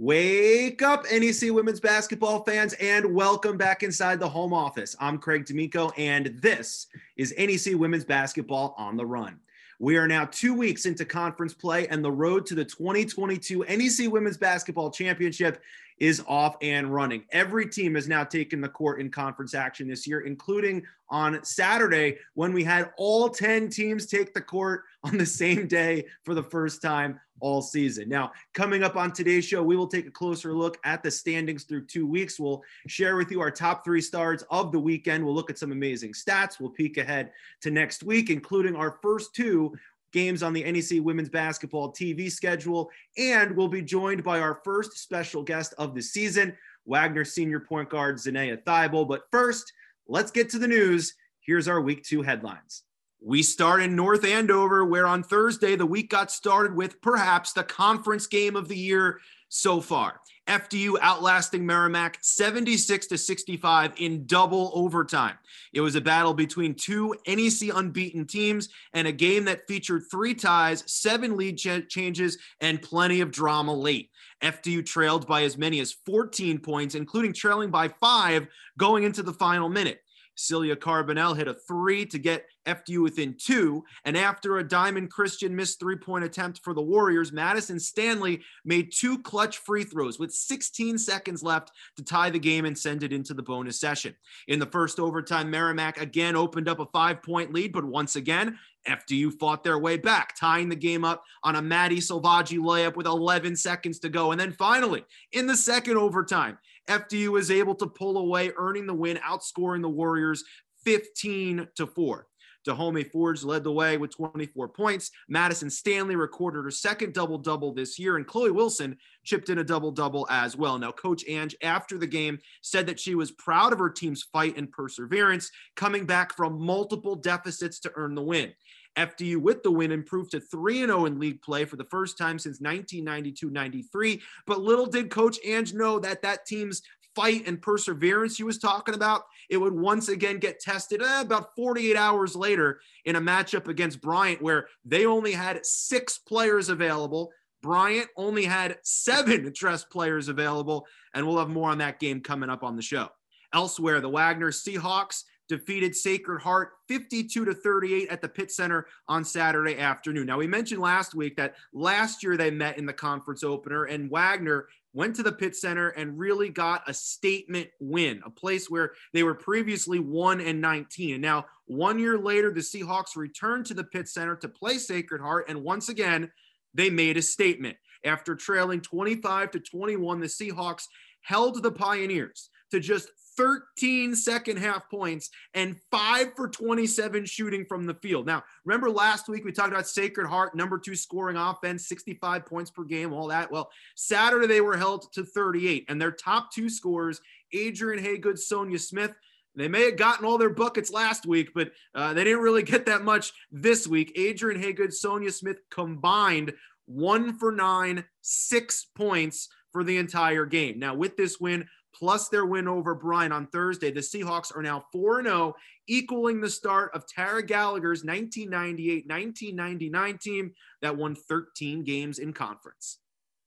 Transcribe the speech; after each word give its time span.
Wake 0.00 0.80
up, 0.80 1.06
NEC 1.10 1.50
women's 1.52 1.80
basketball 1.80 2.44
fans, 2.44 2.72
and 2.74 3.04
welcome 3.12 3.56
back 3.56 3.82
inside 3.82 4.20
the 4.20 4.28
home 4.28 4.52
office. 4.52 4.94
I'm 5.00 5.18
Craig 5.18 5.44
D'Amico, 5.44 5.90
and 5.96 6.26
this 6.40 6.86
is 7.16 7.34
NEC 7.36 7.74
women's 7.74 8.04
basketball 8.04 8.76
on 8.78 8.96
the 8.96 9.04
run. 9.04 9.40
We 9.80 9.96
are 9.96 10.06
now 10.06 10.26
two 10.26 10.54
weeks 10.54 10.86
into 10.86 11.04
conference 11.04 11.52
play, 11.52 11.88
and 11.88 12.04
the 12.04 12.12
road 12.12 12.46
to 12.46 12.54
the 12.54 12.64
2022 12.64 13.64
NEC 13.64 14.08
Women's 14.12 14.36
Basketball 14.36 14.92
Championship 14.92 15.60
is 16.00 16.22
off 16.26 16.56
and 16.62 16.92
running. 16.92 17.24
Every 17.32 17.68
team 17.68 17.94
has 17.94 18.08
now 18.08 18.24
taken 18.24 18.60
the 18.60 18.68
court 18.68 19.00
in 19.00 19.10
conference 19.10 19.54
action 19.54 19.88
this 19.88 20.06
year, 20.06 20.20
including 20.20 20.84
on 21.10 21.42
Saturday 21.42 22.18
when 22.34 22.52
we 22.52 22.62
had 22.62 22.92
all 22.96 23.28
10 23.28 23.70
teams 23.70 24.06
take 24.06 24.34
the 24.34 24.40
court 24.40 24.84
on 25.04 25.16
the 25.16 25.26
same 25.26 25.66
day 25.66 26.04
for 26.24 26.34
the 26.34 26.42
first 26.42 26.82
time 26.82 27.18
all 27.40 27.62
season. 27.62 28.08
Now, 28.08 28.32
coming 28.52 28.82
up 28.82 28.96
on 28.96 29.12
today's 29.12 29.44
show, 29.44 29.62
we 29.62 29.76
will 29.76 29.86
take 29.86 30.06
a 30.06 30.10
closer 30.10 30.52
look 30.52 30.76
at 30.84 31.02
the 31.02 31.10
standings 31.10 31.64
through 31.64 31.86
two 31.86 32.06
weeks. 32.06 32.38
We'll 32.38 32.62
share 32.88 33.16
with 33.16 33.30
you 33.30 33.40
our 33.40 33.50
top 33.50 33.84
three 33.84 34.00
stars 34.00 34.42
of 34.50 34.72
the 34.72 34.80
weekend. 34.80 35.24
We'll 35.24 35.34
look 35.34 35.50
at 35.50 35.58
some 35.58 35.72
amazing 35.72 36.14
stats. 36.14 36.58
We'll 36.58 36.70
peek 36.70 36.96
ahead 36.96 37.30
to 37.62 37.70
next 37.70 38.02
week, 38.02 38.30
including 38.30 38.74
our 38.74 38.98
first 39.02 39.34
two 39.34 39.72
games 40.12 40.42
on 40.42 40.52
the 40.52 40.64
NEC 40.70 41.02
women's 41.02 41.28
basketball 41.28 41.92
TV 41.92 42.30
schedule. 42.30 42.90
And 43.16 43.56
we'll 43.56 43.68
be 43.68 43.82
joined 43.82 44.24
by 44.24 44.40
our 44.40 44.60
first 44.64 44.98
special 44.98 45.42
guest 45.42 45.74
of 45.78 45.94
the 45.94 46.02
season, 46.02 46.56
Wagner 46.86 47.24
senior 47.24 47.60
point 47.60 47.90
guard 47.90 48.16
Zanea 48.16 48.58
Thibault. 48.64 49.06
But 49.06 49.22
first, 49.30 49.72
let's 50.06 50.30
get 50.30 50.48
to 50.50 50.58
the 50.58 50.68
news. 50.68 51.14
Here's 51.40 51.68
our 51.68 51.80
week 51.80 52.04
two 52.04 52.22
headlines. 52.22 52.82
We 53.20 53.42
start 53.42 53.82
in 53.82 53.96
North 53.96 54.24
Andover, 54.24 54.84
where 54.84 55.06
on 55.06 55.24
Thursday, 55.24 55.74
the 55.74 55.86
week 55.86 56.10
got 56.10 56.30
started 56.30 56.74
with 56.74 57.00
perhaps 57.00 57.52
the 57.52 57.64
conference 57.64 58.28
game 58.28 58.54
of 58.54 58.68
the 58.68 58.76
year 58.76 59.20
so 59.48 59.80
far. 59.80 60.20
FDU 60.46 60.96
outlasting 61.02 61.66
Merrimack 61.66 62.18
76 62.22 63.08
to 63.08 63.18
65 63.18 63.92
in 63.98 64.24
double 64.26 64.70
overtime. 64.72 65.34
It 65.74 65.80
was 65.80 65.94
a 65.94 66.00
battle 66.00 66.32
between 66.32 66.74
two 66.74 67.14
NEC 67.26 67.74
unbeaten 67.74 68.24
teams 68.24 68.68
and 68.94 69.06
a 69.06 69.12
game 69.12 69.44
that 69.44 69.66
featured 69.66 70.04
three 70.10 70.34
ties, 70.34 70.84
seven 70.86 71.36
lead 71.36 71.58
ch- 71.58 71.88
changes, 71.88 72.38
and 72.60 72.80
plenty 72.80 73.20
of 73.20 73.30
drama 73.30 73.74
late. 73.74 74.10
FDU 74.42 74.86
trailed 74.86 75.26
by 75.26 75.42
as 75.42 75.58
many 75.58 75.80
as 75.80 75.96
14 76.06 76.60
points, 76.60 76.94
including 76.94 77.32
trailing 77.32 77.70
by 77.70 77.88
five 77.88 78.46
going 78.78 79.02
into 79.02 79.22
the 79.22 79.34
final 79.34 79.68
minute. 79.68 80.00
Celia 80.38 80.76
Carbonell 80.76 81.36
hit 81.36 81.48
a 81.48 81.54
three 81.54 82.06
to 82.06 82.18
get 82.18 82.46
FDU 82.68 83.02
within 83.02 83.34
two. 83.38 83.84
And 84.04 84.16
after 84.16 84.58
a 84.58 84.68
Diamond 84.68 85.10
Christian 85.10 85.56
missed 85.56 85.80
three 85.80 85.96
point 85.96 86.24
attempt 86.24 86.60
for 86.62 86.74
the 86.74 86.82
Warriors, 86.82 87.32
Madison 87.32 87.80
Stanley 87.80 88.42
made 88.64 88.92
two 88.92 89.18
clutch 89.18 89.58
free 89.58 89.84
throws 89.84 90.18
with 90.18 90.32
16 90.32 90.98
seconds 90.98 91.42
left 91.42 91.72
to 91.96 92.04
tie 92.04 92.30
the 92.30 92.38
game 92.38 92.64
and 92.64 92.78
send 92.78 93.02
it 93.02 93.12
into 93.12 93.34
the 93.34 93.42
bonus 93.42 93.80
session. 93.80 94.14
In 94.46 94.58
the 94.58 94.66
first 94.66 95.00
overtime, 95.00 95.50
Merrimack 95.50 96.00
again 96.00 96.36
opened 96.36 96.68
up 96.68 96.78
a 96.78 96.86
five 96.86 97.22
point 97.22 97.52
lead, 97.52 97.72
but 97.72 97.84
once 97.84 98.16
again, 98.16 98.58
FDU 98.86 99.32
fought 99.38 99.64
their 99.64 99.78
way 99.78 99.96
back, 99.96 100.34
tying 100.36 100.68
the 100.68 100.76
game 100.76 101.04
up 101.04 101.24
on 101.42 101.56
a 101.56 101.62
Maddie 101.62 101.98
Salvaggi 101.98 102.58
layup 102.58 102.96
with 102.96 103.06
11 103.06 103.56
seconds 103.56 103.98
to 104.00 104.08
go. 104.08 104.32
And 104.32 104.40
then 104.40 104.52
finally, 104.52 105.04
in 105.32 105.46
the 105.46 105.56
second 105.56 105.96
overtime, 105.96 106.58
FDU 106.88 107.28
was 107.28 107.50
able 107.50 107.74
to 107.76 107.86
pull 107.86 108.16
away, 108.16 108.50
earning 108.56 108.86
the 108.86 108.94
win, 108.94 109.18
outscoring 109.18 109.82
the 109.82 109.88
Warriors 109.88 110.42
15 110.84 111.68
to 111.76 111.86
4. 111.86 112.26
Dahomey 112.68 113.04
Forge 113.04 113.42
led 113.42 113.64
the 113.64 113.72
way 113.72 113.96
with 113.96 114.14
24 114.14 114.68
points. 114.68 115.10
Madison 115.26 115.70
Stanley 115.70 116.16
recorded 116.16 116.64
her 116.64 116.70
second 116.70 117.14
double 117.14 117.38
double 117.38 117.72
this 117.72 117.98
year, 117.98 118.16
and 118.16 118.26
Chloe 118.26 118.50
Wilson 118.50 118.96
chipped 119.24 119.48
in 119.48 119.58
a 119.58 119.64
double 119.64 119.90
double 119.90 120.26
as 120.28 120.54
well. 120.54 120.78
Now, 120.78 120.92
Coach 120.92 121.24
Ange, 121.26 121.56
after 121.62 121.96
the 121.96 122.06
game, 122.06 122.38
said 122.60 122.86
that 122.86 123.00
she 123.00 123.14
was 123.14 123.32
proud 123.32 123.72
of 123.72 123.78
her 123.78 123.88
team's 123.88 124.24
fight 124.32 124.58
and 124.58 124.70
perseverance, 124.70 125.50
coming 125.76 126.04
back 126.04 126.36
from 126.36 126.60
multiple 126.60 127.16
deficits 127.16 127.80
to 127.80 127.92
earn 127.96 128.14
the 128.14 128.22
win. 128.22 128.52
FDU 128.96 129.36
with 129.36 129.62
the 129.62 129.70
win 129.70 129.92
improved 129.92 130.32
to 130.32 130.40
3 130.40 130.80
0 130.80 131.06
in 131.06 131.18
league 131.18 131.40
play 131.40 131.64
for 131.64 131.76
the 131.76 131.84
first 131.84 132.18
time 132.18 132.38
since 132.38 132.60
1992 132.60 133.48
93. 133.48 134.20
But 134.46 134.60
little 134.60 134.86
did 134.86 135.10
Coach 135.10 135.38
Ange 135.46 135.72
know 135.72 135.98
that 136.00 136.22
that 136.22 136.46
team's 136.46 136.82
fight 137.18 137.48
and 137.48 137.60
perseverance 137.60 138.36
he 138.36 138.44
was 138.44 138.58
talking 138.58 138.94
about, 138.94 139.22
it 139.50 139.56
would 139.56 139.72
once 139.72 140.08
again 140.08 140.38
get 140.38 140.60
tested 140.60 141.02
eh, 141.02 141.20
about 141.20 141.56
48 141.56 141.96
hours 141.96 142.36
later 142.36 142.80
in 143.06 143.16
a 143.16 143.20
matchup 143.20 143.66
against 143.66 144.00
Bryant, 144.00 144.40
where 144.40 144.68
they 144.84 145.04
only 145.04 145.32
had 145.32 145.66
six 145.66 146.16
players 146.16 146.68
available. 146.68 147.32
Bryant 147.60 148.06
only 148.16 148.44
had 148.44 148.78
seven 148.84 149.52
dress 149.54 149.82
players 149.82 150.28
available, 150.28 150.86
and 151.12 151.26
we'll 151.26 151.38
have 151.38 151.48
more 151.48 151.70
on 151.70 151.78
that 151.78 151.98
game 151.98 152.20
coming 152.20 152.50
up 152.50 152.62
on 152.62 152.76
the 152.76 152.82
show. 152.82 153.08
Elsewhere, 153.52 154.00
the 154.00 154.08
Wagner 154.08 154.52
Seahawks 154.52 155.24
defeated 155.48 155.96
Sacred 155.96 156.40
Heart 156.40 156.72
52 156.86 157.46
to 157.46 157.54
38 157.54 158.08
at 158.10 158.20
the 158.20 158.28
Pitt 158.28 158.52
Center 158.52 158.86
on 159.08 159.24
Saturday 159.24 159.78
afternoon. 159.78 160.26
Now, 160.26 160.38
we 160.38 160.46
mentioned 160.46 160.80
last 160.80 161.16
week 161.16 161.36
that 161.36 161.56
last 161.72 162.22
year 162.22 162.36
they 162.36 162.50
met 162.52 162.78
in 162.78 162.86
the 162.86 162.92
conference 162.92 163.42
opener, 163.42 163.86
and 163.86 164.08
Wagner 164.08 164.68
went 164.92 165.16
to 165.16 165.22
the 165.22 165.32
Pitt 165.32 165.54
Center 165.54 165.88
and 165.90 166.18
really 166.18 166.48
got 166.48 166.88
a 166.88 166.94
statement 166.94 167.68
win, 167.80 168.22
a 168.24 168.30
place 168.30 168.70
where 168.70 168.92
they 169.12 169.22
were 169.22 169.34
previously 169.34 169.98
1 169.98 170.40
and 170.40 170.60
19. 170.60 171.14
And 171.14 171.22
now, 171.22 171.46
one 171.66 171.98
year 171.98 172.18
later, 172.18 172.52
the 172.52 172.60
Seahawks 172.60 173.16
returned 173.16 173.66
to 173.66 173.74
the 173.74 173.84
Pitt 173.84 174.08
Center 174.08 174.36
to 174.36 174.48
play 174.48 174.78
Sacred 174.78 175.20
Heart, 175.20 175.46
and 175.48 175.62
once 175.62 175.88
again, 175.88 176.30
they 176.74 176.90
made 176.90 177.16
a 177.16 177.22
statement. 177.22 177.76
After 178.04 178.34
trailing 178.34 178.80
25 178.80 179.50
to 179.52 179.60
21, 179.60 180.20
the 180.20 180.26
Seahawks 180.26 180.84
held 181.22 181.62
the 181.62 181.72
Pioneers 181.72 182.50
to 182.70 182.80
just 182.80 183.10
13 183.38 184.16
second 184.16 184.56
half 184.58 184.90
points 184.90 185.30
and 185.54 185.76
five 185.90 186.34
for 186.34 186.48
27 186.48 187.24
shooting 187.24 187.64
from 187.64 187.86
the 187.86 187.94
field. 187.94 188.26
Now, 188.26 188.42
remember 188.64 188.90
last 188.90 189.28
week 189.28 189.44
we 189.44 189.52
talked 189.52 189.70
about 189.70 189.86
Sacred 189.86 190.26
Heart, 190.26 190.56
number 190.56 190.78
two 190.78 190.96
scoring 190.96 191.36
offense, 191.36 191.88
65 191.88 192.44
points 192.44 192.70
per 192.70 192.82
game, 192.82 193.12
all 193.12 193.28
that. 193.28 193.50
Well, 193.50 193.70
Saturday 193.94 194.48
they 194.48 194.60
were 194.60 194.76
held 194.76 195.10
to 195.12 195.24
38, 195.24 195.86
and 195.88 196.02
their 196.02 196.10
top 196.10 196.52
two 196.52 196.68
scorers, 196.68 197.20
Adrian 197.52 198.04
Haygood, 198.04 198.38
Sonia 198.38 198.78
Smith, 198.78 199.14
they 199.54 199.68
may 199.68 199.86
have 199.86 199.96
gotten 199.96 200.24
all 200.24 200.38
their 200.38 200.50
buckets 200.50 200.90
last 200.90 201.26
week, 201.26 201.50
but 201.54 201.72
uh, 201.94 202.14
they 202.14 202.24
didn't 202.24 202.42
really 202.42 202.62
get 202.64 202.86
that 202.86 203.02
much 203.02 203.32
this 203.50 203.86
week. 203.86 204.12
Adrian 204.16 204.60
Haygood, 204.60 204.92
Sonia 204.92 205.32
Smith 205.32 205.58
combined 205.70 206.52
one 206.86 207.38
for 207.38 207.52
nine, 207.52 208.04
six 208.20 208.86
points 208.96 209.48
for 209.72 209.84
the 209.84 209.98
entire 209.98 210.46
game. 210.46 210.78
Now, 210.78 210.94
with 210.94 211.16
this 211.16 211.38
win, 211.38 211.68
plus 211.98 212.28
their 212.28 212.46
win 212.46 212.68
over 212.68 212.94
Bryant 212.94 213.32
on 213.32 213.46
Thursday, 213.48 213.90
the 213.90 214.00
Seahawks 214.00 214.54
are 214.56 214.62
now 214.62 214.84
4 214.92 215.22
0, 215.22 215.54
equaling 215.88 216.40
the 216.40 216.50
start 216.50 216.90
of 216.94 217.06
Tara 217.06 217.42
Gallagher's 217.42 218.04
1998 218.04 219.08
1999 219.08 220.18
team 220.18 220.52
that 220.82 220.96
won 220.96 221.14
13 221.14 221.82
games 221.84 222.18
in 222.18 222.32
conference. 222.32 222.98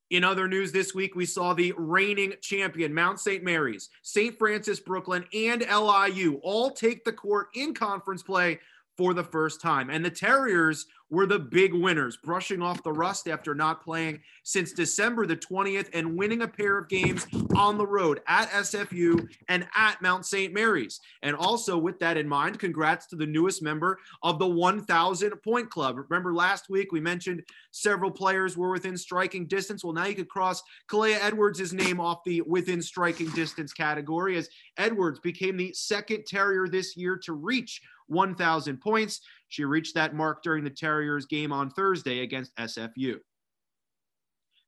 In 0.09 0.25
other 0.25 0.47
news 0.49 0.73
this 0.73 0.93
week, 0.93 1.15
we 1.15 1.25
saw 1.25 1.53
the 1.53 1.73
reigning 1.77 2.33
champion, 2.41 2.93
Mount 2.93 3.17
St. 3.17 3.43
Mary's, 3.45 3.89
St. 4.03 4.37
Francis 4.37 4.81
Brooklyn, 4.81 5.23
and 5.33 5.61
LIU 5.61 6.41
all 6.43 6.71
take 6.71 7.05
the 7.05 7.13
court 7.13 7.47
in 7.55 7.73
conference 7.73 8.21
play 8.21 8.59
for 8.97 9.13
the 9.13 9.23
first 9.23 9.61
time. 9.61 9.89
And 9.89 10.03
the 10.03 10.11
Terriers 10.11 10.85
were 11.11 11.27
the 11.27 11.37
big 11.37 11.73
winners, 11.73 12.17
brushing 12.17 12.61
off 12.61 12.81
the 12.83 12.91
rust 12.91 13.27
after 13.27 13.53
not 13.53 13.83
playing 13.83 14.19
since 14.43 14.71
December 14.71 15.27
the 15.27 15.35
20th 15.35 15.89
and 15.93 16.17
winning 16.17 16.41
a 16.41 16.47
pair 16.47 16.77
of 16.77 16.87
games 16.87 17.27
on 17.55 17.77
the 17.77 17.85
road 17.85 18.21
at 18.27 18.49
SFU 18.49 19.27
and 19.49 19.67
at 19.75 20.01
Mount 20.01 20.25
St. 20.25 20.53
Mary's. 20.53 21.01
And 21.21 21.35
also, 21.35 21.77
with 21.77 21.99
that 21.99 22.15
in 22.15 22.27
mind, 22.27 22.59
congrats 22.59 23.05
to 23.07 23.17
the 23.17 23.25
newest 23.25 23.61
member 23.61 23.99
of 24.23 24.39
the 24.39 24.47
1,000 24.47 25.31
point 25.43 25.69
club. 25.69 25.97
Remember 25.97 26.33
last 26.33 26.69
week 26.69 26.93
we 26.93 27.01
mentioned 27.01 27.43
several 27.71 28.09
players 28.09 28.55
were 28.55 28.71
within 28.71 28.97
striking 28.97 29.45
distance. 29.45 29.83
Well, 29.83 29.93
now 29.93 30.05
you 30.05 30.15
could 30.15 30.29
cross 30.29 30.63
Kalea 30.89 31.17
Edwards' 31.21 31.73
name 31.73 31.99
off 31.99 32.23
the 32.23 32.41
within 32.41 32.81
striking 32.81 33.29
distance 33.31 33.73
category 33.73 34.37
as 34.37 34.49
Edwards 34.77 35.19
became 35.19 35.57
the 35.57 35.73
second 35.73 36.25
Terrier 36.25 36.69
this 36.69 36.95
year 36.95 37.17
to 37.17 37.33
reach 37.33 37.81
1,000 38.07 38.79
points. 38.79 39.21
She 39.51 39.65
reached 39.65 39.95
that 39.95 40.15
mark 40.15 40.43
during 40.43 40.63
the 40.63 40.69
Terriers 40.69 41.25
game 41.25 41.51
on 41.51 41.69
Thursday 41.69 42.21
against 42.21 42.55
SFU. 42.55 43.17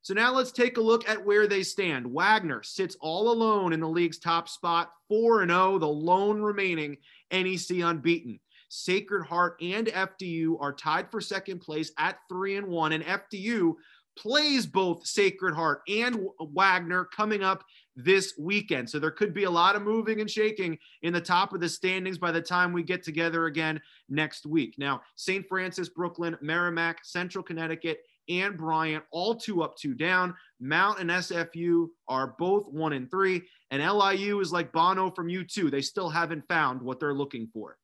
So 0.01 0.13
now 0.13 0.33
let's 0.33 0.51
take 0.51 0.75
a 0.75 0.81
look 0.81 1.07
at 1.07 1.25
where 1.25 1.47
they 1.47 1.63
stand. 1.63 2.05
Wagner 2.05 2.61
sits 2.63 2.97
all 2.99 3.31
alone 3.31 3.71
in 3.71 3.79
the 3.79 3.87
league's 3.87 4.19
top 4.19 4.49
spot, 4.49 4.91
4 5.07 5.47
0, 5.47 5.79
the 5.79 5.87
lone 5.87 6.41
remaining 6.41 6.97
NEC 7.31 7.79
unbeaten. 7.81 8.41
Sacred 8.67 9.25
Heart 9.25 9.61
and 9.61 9.87
FDU 9.87 10.57
are 10.59 10.73
tied 10.73 11.09
for 11.09 11.21
second 11.21 11.59
place 11.61 11.93
at 11.97 12.17
3 12.27 12.57
and 12.57 12.67
1, 12.67 12.91
and 12.91 13.05
FDU 13.05 13.75
plays 14.17 14.65
both 14.65 15.07
Sacred 15.07 15.55
Heart 15.55 15.83
and 15.87 16.27
Wagner 16.41 17.05
coming 17.05 17.41
up 17.41 17.63
this 17.95 18.33
weekend. 18.37 18.89
So 18.89 18.99
there 18.99 19.11
could 19.11 19.33
be 19.33 19.43
a 19.43 19.51
lot 19.51 19.75
of 19.75 19.81
moving 19.81 20.21
and 20.21 20.29
shaking 20.29 20.77
in 21.01 21.13
the 21.13 21.21
top 21.21 21.53
of 21.53 21.61
the 21.61 21.69
standings 21.69 22.17
by 22.17 22.31
the 22.31 22.41
time 22.41 22.73
we 22.73 22.83
get 22.83 23.03
together 23.03 23.45
again 23.45 23.81
next 24.09 24.45
week. 24.45 24.75
Now, 24.77 25.01
St. 25.15 25.47
Francis, 25.47 25.89
Brooklyn, 25.89 26.37
Merrimack, 26.41 27.03
Central 27.03 27.43
Connecticut, 27.43 27.99
and 28.29 28.57
Bryant, 28.57 29.03
all 29.11 29.35
two 29.35 29.63
up, 29.63 29.75
two 29.75 29.93
down. 29.93 30.33
Mount 30.59 30.99
and 30.99 31.09
SFU 31.09 31.87
are 32.07 32.35
both 32.39 32.67
one 32.69 32.93
and 32.93 33.11
three, 33.11 33.43
and 33.69 33.83
LIU 33.83 34.39
is 34.39 34.51
like 34.51 34.71
Bono 34.71 35.11
from 35.11 35.27
U2. 35.27 35.69
They 35.69 35.81
still 35.81 36.09
haven't 36.09 36.47
found 36.47 36.81
what 36.81 36.99
they're 36.99 37.13
looking 37.13 37.47
for. 37.53 37.77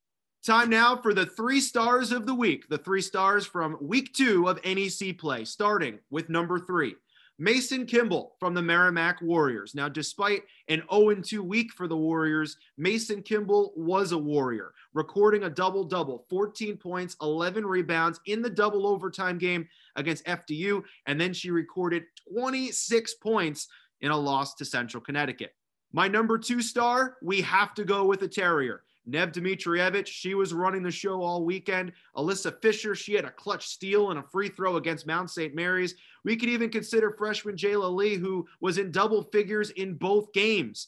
Time 0.45 0.69
now 0.69 0.95
for 0.95 1.13
the 1.13 1.25
three 1.25 1.59
stars 1.59 2.13
of 2.13 2.25
the 2.25 2.33
week. 2.33 2.69
The 2.69 2.77
three 2.77 3.01
stars 3.01 3.45
from 3.45 3.77
week 3.81 4.13
two 4.13 4.47
of 4.47 4.63
NEC 4.63 5.17
play, 5.17 5.44
starting 5.44 6.00
with 6.09 6.29
number 6.29 6.59
three. 6.59 6.95
Mason 7.41 7.86
Kimball 7.86 8.36
from 8.38 8.53
the 8.53 8.62
Merrimack 8.62 9.21
Warriors. 9.21 9.74
Now, 9.74 9.88
despite 9.88 10.44
an 10.68 10.83
0 10.91 11.15
2 11.15 11.41
week 11.41 11.71
for 11.71 11.88
the 11.88 11.95
Warriors, 11.95 12.57
Mason 12.77 13.24
Kimball 13.24 13.71
was 13.77 14.12
a 14.12 14.18
Warrior, 14.18 14.74
recording 14.94 15.45
a 15.45 15.50
double 15.50 15.86
double 15.86 16.25
14 16.30 16.75
points, 16.75 17.15
11 17.21 17.65
rebounds 17.65 18.19
in 18.25 18.41
the 18.41 18.50
double 18.50 18.86
overtime 18.86 19.38
game 19.38 19.65
against 19.95 20.25
FDU. 20.25 20.83
And 21.07 21.19
then 21.19 21.33
she 21.33 21.50
recorded 21.50 22.03
26 22.33 23.13
points 23.15 23.69
in 24.01 24.12
a 24.12 24.18
loss 24.18 24.56
to 24.56 24.65
Central 24.65 25.01
Connecticut. 25.01 25.56
My 25.94 26.09
number 26.09 26.38
two 26.38 26.62
star, 26.62 27.15
we 27.21 27.42
have 27.42 27.74
to 27.75 27.85
go 27.85 28.03
with 28.03 28.21
a 28.24 28.27
Terrier. 28.27 28.83
Nev 29.09 29.31
Dmitrievich, 29.31 30.07
she 30.07 30.35
was 30.35 30.53
running 30.53 30.83
the 30.83 30.91
show 30.91 31.21
all 31.21 31.44
weekend. 31.44 31.91
Alyssa 32.15 32.61
Fisher, 32.61 32.95
she 32.95 33.13
had 33.13 33.25
a 33.25 33.31
clutch 33.31 33.67
steal 33.67 34.11
and 34.11 34.19
a 34.19 34.23
free 34.23 34.50
throw 34.50 34.77
against 34.77 35.07
Mount 35.07 35.29
St. 35.29 35.56
Mary's. 35.56 35.95
We 36.23 36.35
could 36.35 36.50
even 36.50 36.69
consider 36.69 37.15
freshman 37.17 37.56
Jayla 37.56 37.94
Lee, 37.94 38.15
who 38.15 38.47
was 38.61 38.77
in 38.77 38.91
double 38.91 39.23
figures 39.23 39.69
in 39.71 39.95
both 39.95 40.31
games. 40.33 40.88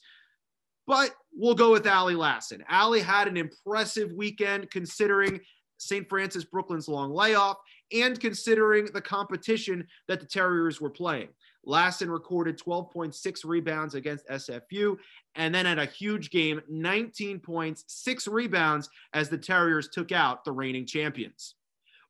But 0.88 1.16
we'll 1.34 1.56
go 1.56 1.72
with 1.72 1.88
Allie 1.88 2.16
Lassen. 2.16 2.64
Allie 2.68 3.02
had 3.02 3.28
an 3.28 3.38
impressive 3.38 4.12
weekend 4.12 4.70
considering 4.72 5.40
St. 5.78 6.08
Francis 6.08 6.44
Brooklyn's 6.44 6.88
long 6.88 7.12
layoff 7.12 7.58
and 7.92 8.20
considering 8.20 8.86
the 8.86 9.02
competition 9.02 9.88
that 10.08 10.20
the 10.20 10.26
Terriers 10.26 10.80
were 10.80 10.90
playing. 10.90 11.30
Lassen 11.66 12.10
recorded 12.10 12.58
12.6 12.58 13.46
rebounds 13.46 13.96
against 13.96 14.28
SFU 14.28 14.98
and 15.36 15.54
then 15.54 15.66
had 15.66 15.80
a 15.80 15.86
huge 15.86 16.32
game 16.32 16.62
19 16.68 17.40
points, 17.40 17.84
six 17.88 18.28
rebounds 18.28 18.90
as 19.14 19.30
the 19.30 19.38
Terriers 19.38 19.90
took 19.90 20.12
out 20.12 20.44
the 20.44 20.52
reigning 20.52 20.86
champions. 20.86 21.56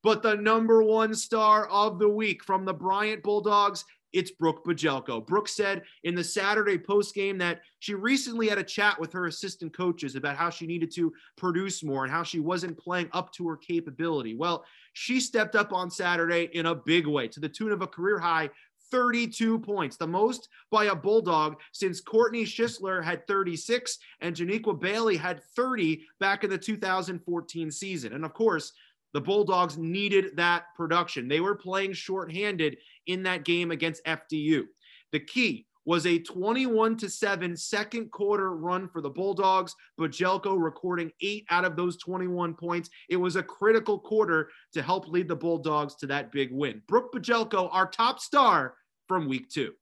But 0.03 0.23
the 0.23 0.35
number 0.35 0.81
one 0.81 1.13
star 1.13 1.67
of 1.67 1.99
the 1.99 2.09
week 2.09 2.43
from 2.43 2.65
the 2.65 2.73
Bryant 2.73 3.21
Bulldogs, 3.21 3.85
it's 4.13 4.31
Brooke 4.31 4.65
Bajelko. 4.65 5.25
Brooke 5.25 5.47
said 5.47 5.83
in 6.03 6.15
the 6.15 6.23
Saturday 6.23 6.77
post 6.77 7.15
game 7.15 7.37
that 7.37 7.61
she 7.79 7.93
recently 7.93 8.49
had 8.49 8.57
a 8.57 8.63
chat 8.63 8.99
with 8.99 9.13
her 9.13 9.27
assistant 9.27 9.75
coaches 9.75 10.15
about 10.15 10.35
how 10.35 10.49
she 10.49 10.67
needed 10.67 10.91
to 10.95 11.13
produce 11.37 11.83
more 11.83 12.03
and 12.03 12.11
how 12.11 12.23
she 12.23 12.39
wasn't 12.39 12.77
playing 12.77 13.09
up 13.13 13.31
to 13.33 13.47
her 13.47 13.57
capability. 13.57 14.35
Well, 14.35 14.65
she 14.93 15.19
stepped 15.19 15.55
up 15.55 15.71
on 15.71 15.89
Saturday 15.89 16.49
in 16.53 16.65
a 16.65 16.75
big 16.75 17.07
way 17.07 17.27
to 17.29 17.39
the 17.39 17.47
tune 17.47 17.71
of 17.71 17.81
a 17.81 17.87
career 17.87 18.19
high 18.19 18.49
32 18.91 19.59
points, 19.59 19.97
the 19.97 20.07
most 20.07 20.49
by 20.69 20.85
a 20.85 20.95
Bulldog 20.95 21.55
since 21.71 22.01
Courtney 22.01 22.43
Schisler 22.43 23.03
had 23.03 23.25
36 23.27 23.97
and 24.19 24.35
Janiqua 24.35 24.79
Bailey 24.79 25.17
had 25.17 25.41
30 25.55 26.05
back 26.19 26.43
in 26.43 26.49
the 26.49 26.57
2014 26.57 27.71
season. 27.71 28.13
And 28.13 28.25
of 28.25 28.33
course, 28.33 28.73
the 29.13 29.21
Bulldogs 29.21 29.77
needed 29.77 30.37
that 30.37 30.65
production. 30.75 31.27
They 31.27 31.41
were 31.41 31.55
playing 31.55 31.93
shorthanded 31.93 32.77
in 33.07 33.23
that 33.23 33.43
game 33.43 33.71
against 33.71 34.05
FDU. 34.05 34.63
The 35.11 35.19
key 35.19 35.65
was 35.85 36.05
a 36.05 36.19
21 36.19 36.95
to 36.97 37.09
7 37.09 37.57
second 37.57 38.11
quarter 38.11 38.55
run 38.55 38.87
for 38.87 39.01
the 39.01 39.09
Bulldogs. 39.09 39.75
Bajelko 39.99 40.61
recording 40.61 41.11
eight 41.21 41.45
out 41.49 41.65
of 41.65 41.75
those 41.75 41.97
21 41.97 42.53
points. 42.53 42.89
It 43.09 43.17
was 43.17 43.35
a 43.35 43.43
critical 43.43 43.99
quarter 43.99 44.49
to 44.73 44.81
help 44.81 45.07
lead 45.07 45.27
the 45.27 45.35
Bulldogs 45.35 45.95
to 45.95 46.07
that 46.07 46.31
big 46.31 46.51
win. 46.51 46.81
Brooke 46.87 47.11
Bajelko, 47.13 47.69
our 47.71 47.87
top 47.87 48.19
star 48.19 48.75
from 49.11 49.27
week 49.27 49.49
two. 49.49 49.73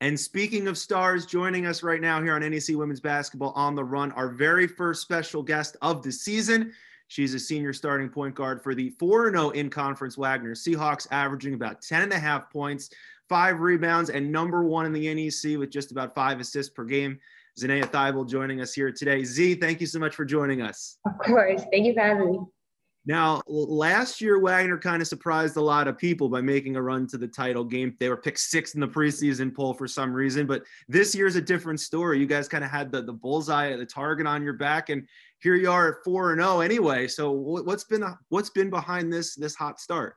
And 0.00 0.18
speaking 0.18 0.66
of 0.66 0.76
stars, 0.76 1.26
joining 1.26 1.64
us 1.64 1.84
right 1.84 2.00
now 2.00 2.20
here 2.20 2.34
on 2.34 2.40
NEC 2.40 2.70
Women's 2.70 2.98
Basketball 2.98 3.52
on 3.52 3.76
the 3.76 3.84
Run, 3.84 4.10
our 4.12 4.28
very 4.30 4.66
first 4.66 5.00
special 5.00 5.44
guest 5.44 5.76
of 5.80 6.02
the 6.02 6.10
season. 6.10 6.72
She's 7.06 7.34
a 7.34 7.38
senior 7.38 7.72
starting 7.72 8.08
point 8.08 8.34
guard 8.34 8.64
for 8.64 8.74
the 8.74 8.90
4 8.98 9.30
0 9.30 9.50
in 9.50 9.70
conference 9.70 10.16
Wagner 10.16 10.56
Seahawks, 10.56 11.06
averaging 11.12 11.54
about 11.54 11.82
10 11.82 12.02
and 12.02 12.12
a 12.12 12.18
half 12.18 12.50
points, 12.50 12.90
five 13.28 13.60
rebounds, 13.60 14.10
and 14.10 14.32
number 14.32 14.64
one 14.64 14.86
in 14.86 14.92
the 14.92 15.14
NEC 15.14 15.56
with 15.56 15.70
just 15.70 15.92
about 15.92 16.12
five 16.12 16.40
assists 16.40 16.72
per 16.74 16.82
game. 16.82 17.20
Zanea 17.56 17.84
Thybulle 17.84 18.28
joining 18.28 18.60
us 18.60 18.74
here 18.74 18.90
today. 18.90 19.22
Z, 19.22 19.54
thank 19.54 19.80
you 19.80 19.86
so 19.86 20.00
much 20.00 20.16
for 20.16 20.24
joining 20.24 20.62
us. 20.62 20.98
Of 21.06 21.16
course. 21.18 21.62
Thank 21.70 21.86
you 21.86 21.94
for 21.94 22.00
having 22.00 22.32
me. 22.32 22.38
Now, 23.06 23.40
last 23.46 24.20
year, 24.20 24.40
Wagner 24.40 24.78
kind 24.78 25.00
of 25.00 25.06
surprised 25.06 25.56
a 25.56 25.60
lot 25.60 25.86
of 25.86 25.96
people 25.96 26.28
by 26.28 26.40
making 26.40 26.74
a 26.74 26.82
run 26.82 27.06
to 27.08 27.16
the 27.16 27.28
title 27.28 27.62
game. 27.62 27.96
They 28.00 28.08
were 28.08 28.16
picked 28.16 28.40
sixth 28.40 28.74
in 28.74 28.80
the 28.80 28.88
preseason 28.88 29.54
poll 29.54 29.74
for 29.74 29.86
some 29.86 30.12
reason, 30.12 30.44
but 30.44 30.64
this 30.88 31.14
year's 31.14 31.36
a 31.36 31.40
different 31.40 31.78
story. 31.78 32.18
You 32.18 32.26
guys 32.26 32.48
kind 32.48 32.64
of 32.64 32.70
had 32.70 32.90
the, 32.90 33.02
the 33.02 33.12
bullseye, 33.12 33.76
the 33.76 33.86
target 33.86 34.26
on 34.26 34.42
your 34.42 34.54
back, 34.54 34.88
and 34.88 35.06
here 35.38 35.54
you 35.54 35.70
are 35.70 35.92
at 35.92 36.04
four 36.04 36.32
and 36.32 36.40
zero 36.40 36.56
oh 36.56 36.60
anyway. 36.60 37.06
So, 37.06 37.30
what's 37.30 37.84
been 37.84 38.04
what's 38.30 38.50
been 38.50 38.70
behind 38.70 39.12
this 39.12 39.36
this 39.36 39.54
hot 39.54 39.78
start? 39.78 40.16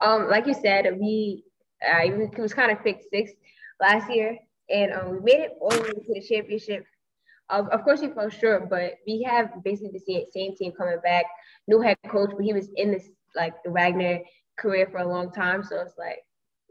Um, 0.00 0.30
like 0.30 0.46
you 0.46 0.54
said, 0.54 0.96
we 1.00 1.42
uh, 1.84 2.04
it 2.04 2.38
was 2.38 2.54
kind 2.54 2.70
of 2.70 2.82
picked 2.84 3.10
sixth 3.10 3.34
last 3.80 4.08
year, 4.08 4.38
and 4.68 4.92
um, 4.92 5.10
we 5.10 5.20
made 5.20 5.40
it 5.40 5.56
all 5.60 5.70
the 5.70 5.82
way 5.82 5.88
to 5.88 6.14
the 6.14 6.22
championship 6.22 6.84
of, 7.50 7.68
of 7.68 7.84
course, 7.84 8.00
we 8.00 8.08
fell 8.08 8.28
short, 8.28 8.70
but 8.70 8.94
we 9.06 9.22
have 9.22 9.50
basically 9.64 9.98
the 9.98 10.26
same 10.32 10.56
team 10.56 10.72
coming 10.72 10.98
back. 11.02 11.24
New 11.66 11.80
head 11.80 11.96
coach, 12.08 12.30
but 12.36 12.44
he 12.44 12.52
was 12.52 12.68
in 12.76 12.90
this 12.92 13.08
like 13.34 13.54
the 13.64 13.70
Wagner 13.70 14.20
career 14.58 14.88
for 14.90 14.98
a 14.98 15.08
long 15.08 15.32
time. 15.32 15.62
So 15.62 15.80
it's 15.80 15.94
like 15.98 16.18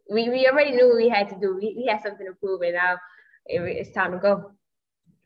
we, 0.10 0.30
we 0.30 0.48
already 0.48 0.72
knew 0.72 0.96
we 0.96 1.10
had 1.10 1.30
to 1.30 1.40
do. 1.40 1.56
We, 1.56 1.76
we 1.78 1.86
had 1.86 2.02
something 2.02 2.26
to 2.26 2.34
prove, 2.34 2.62
and 2.62 2.74
now 2.74 2.98
it, 3.46 3.62
it's 3.62 3.92
time 3.92 4.12
to 4.14 4.18
go. 4.18 4.52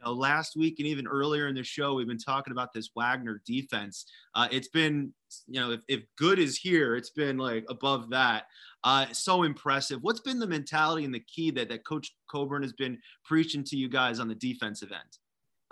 Last 0.05 0.57
week 0.57 0.79
and 0.79 0.87
even 0.87 1.07
earlier 1.07 1.47
in 1.47 1.55
the 1.55 1.63
show, 1.63 1.93
we've 1.93 2.07
been 2.07 2.17
talking 2.17 2.51
about 2.51 2.73
this 2.73 2.89
Wagner 2.93 3.41
defense. 3.45 4.05
Uh, 4.35 4.49
it's 4.51 4.67
been, 4.67 5.13
you 5.47 5.61
know, 5.61 5.71
if, 5.71 5.79
if 5.87 6.01
good 6.17 6.39
is 6.39 6.57
here, 6.57 6.97
it's 6.97 7.11
been 7.11 7.37
like 7.37 7.63
above 7.69 8.09
that. 8.09 8.47
Uh, 8.83 9.05
so 9.13 9.43
impressive. 9.43 9.99
What's 10.01 10.19
been 10.19 10.39
the 10.39 10.47
mentality 10.47 11.05
and 11.05 11.15
the 11.15 11.21
key 11.21 11.51
that, 11.51 11.69
that 11.69 11.85
Coach 11.85 12.13
Coburn 12.29 12.63
has 12.63 12.73
been 12.73 12.99
preaching 13.23 13.63
to 13.63 13.77
you 13.77 13.87
guys 13.87 14.19
on 14.19 14.27
the 14.27 14.35
defensive 14.35 14.91
end? 14.91 15.17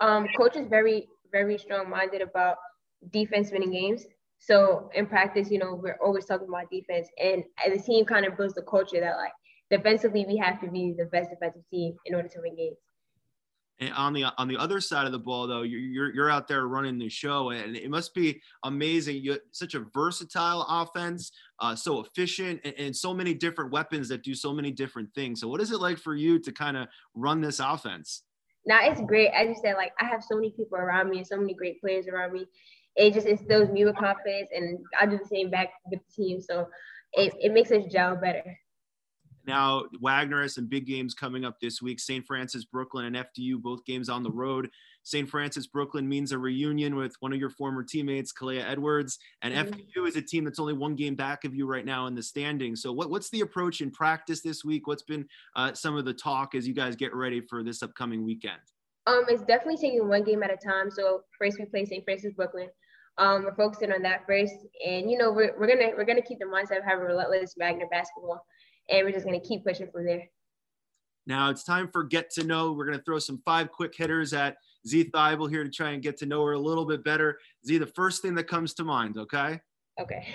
Um, 0.02 0.26
coach 0.36 0.56
is 0.56 0.66
very, 0.66 1.08
very 1.30 1.56
strong 1.56 1.88
minded 1.88 2.20
about 2.20 2.56
defense 3.10 3.50
winning 3.50 3.70
games. 3.70 4.04
So 4.38 4.90
in 4.94 5.06
practice, 5.06 5.50
you 5.50 5.58
know, 5.58 5.80
we're 5.80 5.98
always 6.04 6.26
talking 6.26 6.48
about 6.48 6.68
defense, 6.70 7.08
and 7.16 7.44
the 7.72 7.80
team 7.80 8.04
kind 8.04 8.26
of 8.26 8.36
builds 8.36 8.54
the 8.54 8.62
culture 8.62 9.00
that 9.00 9.16
like 9.16 9.32
defensively 9.70 10.26
we 10.26 10.36
have 10.36 10.60
to 10.60 10.68
be 10.68 10.94
the 10.98 11.06
best 11.06 11.30
defensive 11.30 11.62
team 11.70 11.96
in 12.06 12.14
order 12.14 12.28
to 12.28 12.40
win 12.42 12.56
games. 12.56 12.76
And 13.78 13.94
on 13.94 14.12
the 14.12 14.24
on 14.38 14.48
the 14.48 14.56
other 14.56 14.80
side 14.80 15.06
of 15.06 15.12
the 15.12 15.18
ball, 15.18 15.46
though, 15.46 15.62
you're 15.62 16.12
you're 16.12 16.30
out 16.30 16.48
there 16.48 16.66
running 16.66 16.98
the 16.98 17.08
show, 17.08 17.50
and 17.50 17.76
it 17.76 17.88
must 17.88 18.14
be 18.14 18.40
amazing. 18.64 19.22
You 19.22 19.38
such 19.52 19.74
a 19.74 19.84
versatile 19.94 20.66
offense, 20.68 21.30
uh, 21.60 21.76
so 21.76 22.00
efficient, 22.00 22.60
and, 22.64 22.74
and 22.78 22.96
so 22.96 23.14
many 23.14 23.34
different 23.34 23.72
weapons 23.72 24.08
that 24.08 24.24
do 24.24 24.34
so 24.34 24.52
many 24.52 24.72
different 24.72 25.14
things. 25.14 25.40
So, 25.40 25.48
what 25.48 25.60
is 25.60 25.70
it 25.70 25.80
like 25.80 25.98
for 25.98 26.16
you 26.16 26.40
to 26.40 26.52
kind 26.52 26.76
of 26.76 26.88
run 27.14 27.40
this 27.40 27.60
offense? 27.60 28.24
Now 28.66 28.80
it's 28.82 29.00
great. 29.00 29.30
As 29.30 29.48
you 29.48 29.56
said, 29.60 29.76
like 29.76 29.92
I 30.00 30.04
have 30.06 30.22
so 30.22 30.36
many 30.36 30.50
people 30.50 30.78
around 30.78 31.10
me 31.10 31.18
and 31.18 31.26
so 31.26 31.36
many 31.36 31.54
great 31.54 31.80
players 31.80 32.06
around 32.06 32.32
me. 32.32 32.46
It 32.94 33.14
just 33.14 33.26
instills 33.26 33.70
me 33.70 33.84
with 33.84 33.96
confidence, 33.96 34.50
and 34.54 34.78
I 35.00 35.06
do 35.06 35.18
the 35.18 35.26
same 35.26 35.50
back 35.50 35.70
with 35.90 36.00
the 36.00 36.14
team. 36.14 36.40
So 36.40 36.68
it, 37.14 37.32
it 37.40 37.52
makes 37.52 37.70
us 37.70 37.84
gel 37.90 38.16
better. 38.16 38.58
Now, 39.46 39.84
Wagner 40.00 40.42
has 40.42 40.54
some 40.54 40.66
big 40.66 40.86
games 40.86 41.14
coming 41.14 41.44
up 41.44 41.58
this 41.60 41.82
week. 41.82 41.98
St. 41.98 42.24
Francis, 42.24 42.64
Brooklyn, 42.64 43.06
and 43.06 43.16
FDU, 43.16 43.60
both 43.60 43.84
games 43.84 44.08
on 44.08 44.22
the 44.22 44.30
road. 44.30 44.70
St. 45.04 45.28
Francis, 45.28 45.66
Brooklyn 45.66 46.08
means 46.08 46.32
a 46.32 46.38
reunion 46.38 46.96
with 46.96 47.14
one 47.20 47.32
of 47.32 47.38
your 47.38 47.50
former 47.50 47.82
teammates, 47.82 48.32
Kalea 48.32 48.64
Edwards. 48.68 49.18
And 49.42 49.54
mm-hmm. 49.54 49.74
FDU 49.74 50.08
is 50.08 50.16
a 50.16 50.22
team 50.22 50.44
that's 50.44 50.58
only 50.58 50.74
one 50.74 50.94
game 50.94 51.14
back 51.14 51.44
of 51.44 51.54
you 51.54 51.66
right 51.66 51.84
now 51.84 52.06
in 52.06 52.14
the 52.14 52.22
standing. 52.22 52.76
So, 52.76 52.92
what, 52.92 53.10
what's 53.10 53.30
the 53.30 53.40
approach 53.40 53.80
in 53.80 53.90
practice 53.90 54.40
this 54.42 54.64
week? 54.64 54.86
What's 54.86 55.02
been 55.02 55.26
uh, 55.56 55.72
some 55.74 55.96
of 55.96 56.04
the 56.04 56.14
talk 56.14 56.54
as 56.54 56.66
you 56.66 56.74
guys 56.74 56.96
get 56.96 57.14
ready 57.14 57.40
for 57.40 57.62
this 57.62 57.82
upcoming 57.82 58.24
weekend? 58.24 58.60
Um, 59.06 59.24
it's 59.28 59.42
definitely 59.42 59.78
taking 59.78 60.08
one 60.08 60.22
game 60.22 60.42
at 60.42 60.52
a 60.52 60.56
time. 60.56 60.90
So, 60.90 61.22
first 61.38 61.58
we 61.58 61.66
play 61.66 61.84
St. 61.84 62.04
Francis, 62.04 62.32
Brooklyn. 62.34 62.68
Um, 63.18 63.42
we're 63.44 63.54
focusing 63.54 63.92
on 63.92 64.02
that 64.02 64.26
first, 64.26 64.54
and 64.86 65.10
you 65.10 65.18
know 65.18 65.30
we're, 65.32 65.54
we're 65.58 65.66
gonna 65.66 65.90
we're 65.96 66.04
gonna 66.04 66.22
keep 66.22 66.38
the 66.38 66.46
mindset 66.46 66.78
of 66.78 66.84
having 66.84 67.04
relentless 67.04 67.54
Wagner 67.58 67.86
basketball 67.90 68.42
and 68.88 69.04
we're 69.04 69.12
just 69.12 69.26
going 69.26 69.40
to 69.40 69.46
keep 69.46 69.64
pushing 69.64 69.90
from 69.90 70.04
there. 70.04 70.28
Now 71.26 71.50
it's 71.50 71.64
time 71.64 71.88
for 71.92 72.04
get 72.04 72.30
to 72.32 72.44
know. 72.44 72.72
We're 72.72 72.86
going 72.86 72.98
to 72.98 73.04
throw 73.04 73.18
some 73.18 73.40
five 73.44 73.70
quick 73.70 73.94
hitters 73.96 74.32
at 74.32 74.56
Z 74.86 75.10
Thybulle 75.14 75.50
here 75.50 75.64
to 75.64 75.70
try 75.70 75.90
and 75.90 76.02
get 76.02 76.16
to 76.18 76.26
know 76.26 76.44
her 76.44 76.52
a 76.52 76.58
little 76.58 76.84
bit 76.84 77.04
better. 77.04 77.38
Z, 77.66 77.78
the 77.78 77.86
first 77.86 78.22
thing 78.22 78.34
that 78.34 78.44
comes 78.44 78.74
to 78.74 78.84
mind, 78.84 79.16
okay? 79.16 79.60
Okay. 80.00 80.26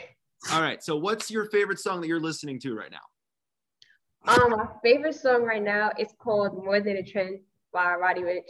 All 0.51 0.61
right. 0.61 0.83
So, 0.83 0.95
what's 0.95 1.29
your 1.29 1.45
favorite 1.45 1.79
song 1.79 2.01
that 2.01 2.07
you're 2.07 2.19
listening 2.19 2.59
to 2.61 2.75
right 2.75 2.91
now? 2.91 4.33
Um, 4.33 4.51
my 4.51 4.67
favorite 4.83 5.15
song 5.15 5.43
right 5.43 5.63
now 5.63 5.91
is 5.97 6.09
called 6.19 6.63
"More 6.63 6.79
Than 6.79 6.97
a 6.97 7.03
Trend" 7.03 7.39
by 7.73 7.95
Roddy 7.95 8.21
Ricch. 8.21 8.43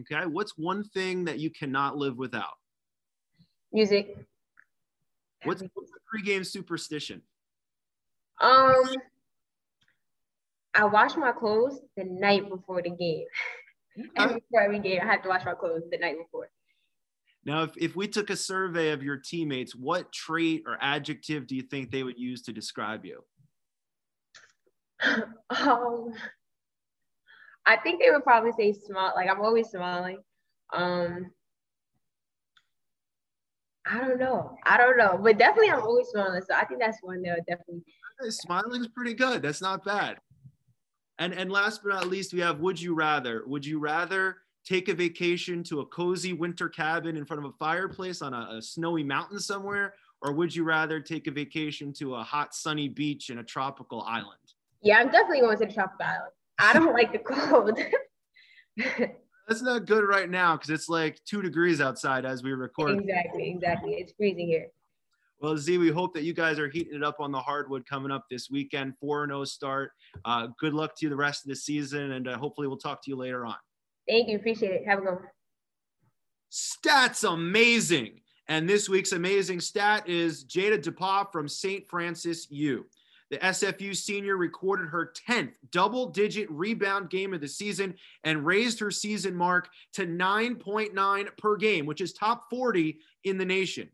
Okay. 0.00 0.26
What's 0.26 0.56
one 0.56 0.84
thing 0.84 1.24
that 1.24 1.38
you 1.38 1.50
cannot 1.50 1.96
live 1.96 2.16
without? 2.16 2.54
Music. 3.72 4.16
What's, 5.44 5.62
what's 5.74 5.90
the 5.90 5.98
pregame 6.14 6.46
superstition? 6.46 7.20
Um, 8.40 8.84
I 10.74 10.84
wash 10.84 11.16
my 11.16 11.32
clothes 11.32 11.80
the 11.96 12.04
night 12.04 12.48
before 12.48 12.80
the 12.82 12.90
game. 12.90 13.24
and 13.96 14.34
before 14.34 14.62
every 14.62 14.78
game, 14.78 15.00
I 15.02 15.06
have 15.06 15.22
to 15.22 15.28
wash 15.28 15.44
my 15.44 15.54
clothes 15.54 15.82
the 15.90 15.98
night 15.98 16.16
before. 16.18 16.48
Now, 17.44 17.64
if, 17.64 17.70
if 17.76 17.96
we 17.96 18.06
took 18.06 18.30
a 18.30 18.36
survey 18.36 18.90
of 18.90 19.02
your 19.02 19.16
teammates, 19.16 19.74
what 19.74 20.12
trait 20.12 20.62
or 20.66 20.78
adjective 20.80 21.46
do 21.46 21.56
you 21.56 21.62
think 21.62 21.90
they 21.90 22.04
would 22.04 22.18
use 22.18 22.42
to 22.42 22.52
describe 22.52 23.04
you? 23.04 23.24
um, 25.50 26.12
I 27.66 27.76
think 27.76 28.00
they 28.00 28.10
would 28.10 28.22
probably 28.22 28.52
say 28.52 28.72
smile. 28.72 29.12
Like 29.16 29.28
I'm 29.28 29.40
always 29.40 29.68
smiling. 29.68 30.18
Um, 30.72 31.32
I 33.84 33.98
don't 33.98 34.18
know. 34.18 34.56
I 34.64 34.76
don't 34.76 34.96
know, 34.96 35.18
but 35.20 35.38
definitely 35.38 35.70
I'm 35.70 35.82
always 35.82 36.08
smiling. 36.08 36.42
So 36.48 36.54
I 36.54 36.64
think 36.64 36.80
that's 36.80 36.98
one 37.02 37.22
that 37.22 37.36
would 37.36 37.46
definitely. 37.46 37.82
Smiling 38.30 38.80
is 38.80 38.88
pretty 38.88 39.14
good. 39.14 39.42
That's 39.42 39.60
not 39.60 39.84
bad. 39.84 40.18
And 41.18 41.32
and 41.34 41.50
last 41.50 41.82
but 41.82 41.90
not 41.90 42.08
least, 42.08 42.32
we 42.32 42.40
have 42.40 42.60
would 42.60 42.80
you 42.80 42.94
rather? 42.94 43.42
Would 43.46 43.64
you 43.64 43.78
rather 43.78 44.38
take 44.64 44.88
a 44.88 44.94
vacation 44.94 45.62
to 45.64 45.80
a 45.80 45.86
cozy 45.86 46.32
winter 46.32 46.68
cabin 46.68 47.16
in 47.16 47.24
front 47.24 47.44
of 47.44 47.50
a 47.50 47.56
fireplace 47.58 48.22
on 48.22 48.32
a, 48.32 48.56
a 48.56 48.62
snowy 48.62 49.02
mountain 49.02 49.38
somewhere, 49.38 49.94
or 50.22 50.32
would 50.32 50.54
you 50.54 50.64
rather 50.64 51.00
take 51.00 51.26
a 51.26 51.30
vacation 51.30 51.92
to 51.94 52.14
a 52.14 52.22
hot 52.22 52.54
sunny 52.54 52.88
beach 52.88 53.30
in 53.30 53.38
a 53.38 53.44
tropical 53.44 54.02
island? 54.02 54.38
Yeah, 54.82 54.98
I'm 54.98 55.10
definitely 55.10 55.40
going 55.40 55.58
to 55.58 55.66
the 55.66 55.72
tropical 55.72 56.06
island. 56.06 56.32
I 56.58 56.72
don't 56.72 56.92
like 56.94 57.12
the 57.12 57.18
cold. 57.18 57.78
That's 59.48 59.62
not 59.62 59.86
good 59.86 60.04
right 60.04 60.30
now 60.30 60.56
because 60.56 60.70
it's 60.70 60.88
like 60.88 61.22
two 61.24 61.42
degrees 61.42 61.80
outside 61.80 62.24
as 62.24 62.42
we 62.42 62.52
record. 62.52 62.98
Exactly, 62.98 63.50
exactly. 63.50 63.92
It's 63.94 64.12
freezing 64.12 64.46
here. 64.46 64.68
Well, 65.42 65.58
Z, 65.58 65.76
we 65.78 65.90
hope 65.90 66.14
that 66.14 66.22
you 66.22 66.34
guys 66.34 66.60
are 66.60 66.68
heating 66.68 66.94
it 66.94 67.02
up 67.02 67.16
on 67.18 67.32
the 67.32 67.40
hardwood 67.40 67.84
coming 67.84 68.12
up 68.12 68.26
this 68.30 68.48
weekend. 68.48 68.94
4 69.00 69.26
0 69.26 69.44
start. 69.44 69.90
Uh, 70.24 70.46
good 70.60 70.72
luck 70.72 70.94
to 70.96 71.06
you 71.06 71.10
the 71.10 71.16
rest 71.16 71.44
of 71.44 71.48
the 71.48 71.56
season, 71.56 72.12
and 72.12 72.28
uh, 72.28 72.38
hopefully 72.38 72.68
we'll 72.68 72.76
talk 72.76 73.02
to 73.02 73.10
you 73.10 73.16
later 73.16 73.44
on. 73.44 73.56
Thank 74.08 74.28
you. 74.28 74.36
Appreciate 74.36 74.70
it. 74.70 74.86
Have 74.86 75.00
a 75.00 75.02
good 75.02 75.14
one. 75.14 75.24
Stats 76.52 77.28
amazing. 77.28 78.20
And 78.46 78.68
this 78.68 78.88
week's 78.88 79.10
amazing 79.10 79.58
stat 79.58 80.08
is 80.08 80.44
Jada 80.44 80.80
DePa 80.80 81.32
from 81.32 81.48
St. 81.48 81.88
Francis 81.88 82.48
U. 82.50 82.86
The 83.32 83.38
SFU 83.38 83.96
senior 83.96 84.36
recorded 84.36 84.90
her 84.90 85.12
10th 85.28 85.54
double 85.72 86.06
digit 86.06 86.48
rebound 86.52 87.10
game 87.10 87.34
of 87.34 87.40
the 87.40 87.48
season 87.48 87.94
and 88.22 88.46
raised 88.46 88.78
her 88.78 88.92
season 88.92 89.34
mark 89.34 89.70
to 89.94 90.06
9.9 90.06 91.36
per 91.36 91.56
game, 91.56 91.86
which 91.86 92.00
is 92.00 92.12
top 92.12 92.44
40 92.48 93.00
in 93.24 93.38
the 93.38 93.44
nation. 93.44 93.88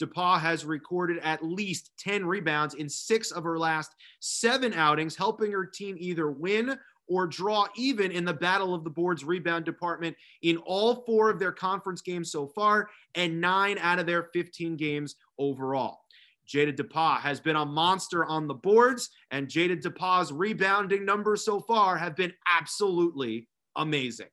DePaul 0.00 0.40
has 0.40 0.64
recorded 0.64 1.18
at 1.22 1.44
least 1.44 1.92
10 1.98 2.26
rebounds 2.26 2.74
in 2.74 2.88
six 2.88 3.30
of 3.30 3.44
her 3.44 3.58
last 3.58 3.94
seven 4.20 4.74
outings, 4.74 5.16
helping 5.16 5.52
her 5.52 5.66
team 5.66 5.96
either 5.98 6.30
win 6.30 6.78
or 7.06 7.26
draw 7.26 7.66
even 7.76 8.10
in 8.10 8.24
the 8.24 8.32
battle 8.32 8.74
of 8.74 8.82
the 8.82 8.90
board's 8.90 9.24
rebound 9.24 9.64
department 9.64 10.16
in 10.42 10.56
all 10.58 11.04
four 11.04 11.28
of 11.30 11.38
their 11.38 11.52
conference 11.52 12.00
games 12.00 12.32
so 12.32 12.46
far 12.46 12.88
and 13.14 13.40
nine 13.40 13.78
out 13.78 13.98
of 13.98 14.06
their 14.06 14.30
15 14.32 14.76
games 14.76 15.16
overall. 15.38 16.00
Jada 16.48 16.74
DePaul 16.74 17.20
has 17.20 17.40
been 17.40 17.56
a 17.56 17.64
monster 17.64 18.24
on 18.24 18.46
the 18.46 18.54
boards, 18.54 19.10
and 19.30 19.48
Jada 19.48 19.80
DePa's 19.80 20.32
rebounding 20.32 21.04
numbers 21.04 21.44
so 21.44 21.60
far 21.60 21.96
have 21.96 22.16
been 22.16 22.32
absolutely 22.46 23.48
amazing. 23.76 24.28